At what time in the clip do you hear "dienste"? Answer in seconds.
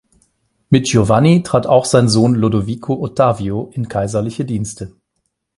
4.45-4.95